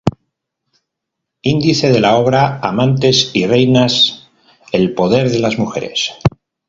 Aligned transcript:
Índice 1.43 1.91
de 1.91 1.99
la 1.99 2.15
obra 2.17 2.59
"Amantes 2.63 3.29
y 3.35 3.45
reinas 3.45 4.31
el 4.71 4.95
poder 4.95 5.29
de 5.29 5.37
las 5.37 5.59
mujeres". 5.59 6.13